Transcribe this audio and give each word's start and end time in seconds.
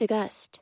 to 0.00 0.06
gust 0.06 0.58